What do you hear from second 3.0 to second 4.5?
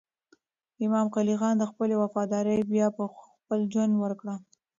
خپل ژوند ورکړه.